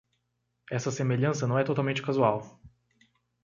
[0.71, 2.59] Essa semelhança não é totalmente casual.